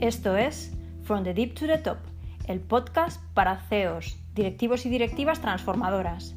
[0.00, 1.98] Esto es From the Deep to the Top,
[2.46, 6.34] el podcast para CEOs, directivos y directivas transformadoras.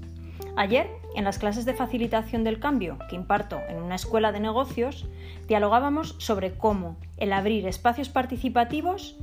[0.57, 5.07] Ayer, en las clases de facilitación del cambio que imparto en una escuela de negocios,
[5.47, 9.15] dialogábamos sobre cómo el abrir espacios participativos,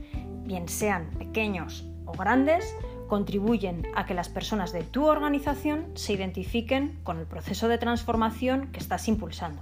[0.47, 2.75] bien sean pequeños o grandes,
[3.09, 8.69] contribuyen a que las personas de tu organización se identifiquen con el proceso de transformación
[8.69, 9.61] que estás impulsando.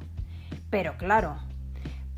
[0.70, 1.36] Pero claro,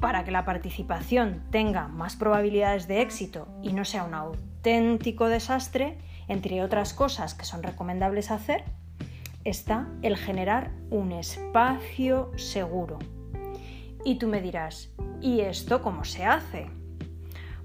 [0.01, 5.99] para que la participación tenga más probabilidades de éxito y no sea un auténtico desastre,
[6.27, 8.65] entre otras cosas que son recomendables hacer,
[9.45, 12.99] está el generar un espacio seguro.
[14.05, 14.91] Y tú me dirás,
[15.21, 16.67] ¿y esto cómo se hace?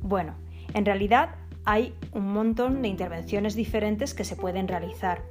[0.01, 0.35] Bueno,
[0.73, 5.23] en realidad hay un montón de intervenciones diferentes que se pueden realizar.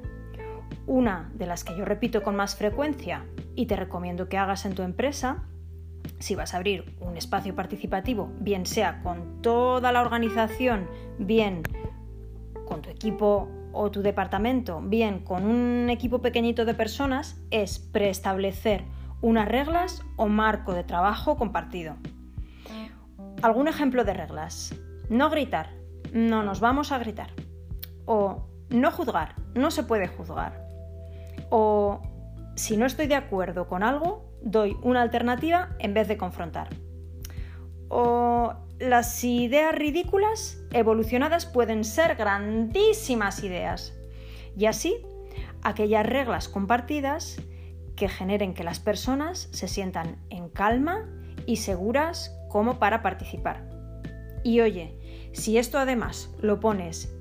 [0.86, 3.24] Una de las que yo repito con más frecuencia
[3.54, 5.44] y te recomiendo que hagas en tu empresa
[6.18, 10.88] si vas a abrir un espacio participativo, bien sea con toda la organización,
[11.18, 11.62] bien
[12.66, 18.84] con tu equipo o tu departamento, bien con un equipo pequeñito de personas, es preestablecer
[19.20, 21.96] unas reglas o marco de trabajo compartido.
[23.42, 24.74] Algún ejemplo de reglas.
[25.08, 25.70] No gritar,
[26.12, 27.30] no nos vamos a gritar.
[28.06, 30.66] O no juzgar, no se puede juzgar.
[31.50, 32.00] O
[32.54, 36.68] si no estoy de acuerdo con algo, doy una alternativa en vez de confrontar.
[37.88, 43.94] O las ideas ridículas evolucionadas pueden ser grandísimas ideas.
[44.56, 44.96] Y así,
[45.62, 47.40] aquellas reglas compartidas
[47.96, 51.08] que generen que las personas se sientan en calma
[51.46, 53.68] y seguras como para participar.
[54.42, 57.14] Y oye, si esto además lo pones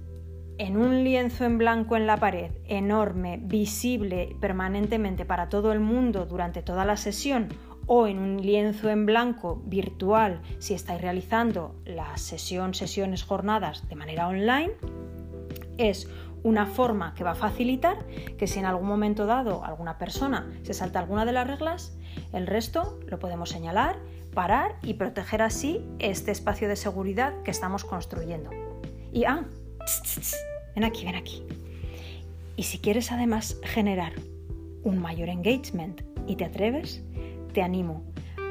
[0.58, 6.26] en un lienzo en blanco en la pared, enorme, visible permanentemente para todo el mundo
[6.26, 7.50] durante toda la sesión,
[7.86, 13.96] o en un lienzo en blanco virtual si estáis realizando la sesión, sesiones, jornadas de
[13.96, 14.72] manera online,
[15.78, 16.08] es
[16.44, 18.06] una forma que va a facilitar
[18.38, 21.98] que si en algún momento dado alguna persona se salta alguna de las reglas,
[22.32, 23.98] el resto lo podemos señalar,
[24.34, 28.50] parar y proteger así este espacio de seguridad que estamos construyendo.
[29.12, 29.46] Y ah,
[30.76, 31.44] ven aquí, ven aquí.
[32.56, 34.14] Y si quieres además generar
[34.84, 37.04] un mayor engagement y te atreves,
[37.54, 38.04] te animo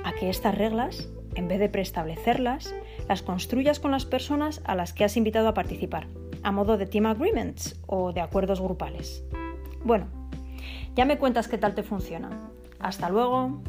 [0.04, 2.74] a que estas reglas, en vez de preestablecerlas,
[3.08, 6.06] las construyas con las personas a las que has invitado a participar,
[6.42, 9.24] a modo de team agreements o de acuerdos grupales.
[9.84, 10.06] Bueno,
[10.94, 12.50] ya me cuentas qué tal te funciona.
[12.78, 13.62] Hasta luego.